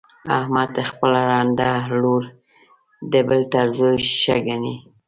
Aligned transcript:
احمد 0.37 0.71
خپله 0.89 1.19
ړنده 1.29 1.71
لور 2.01 2.23
د 3.11 3.13
بل 3.27 3.41
تر 3.51 3.65
زوی 3.77 3.97
ښه 4.19 4.35
ګڼي. 4.47 4.75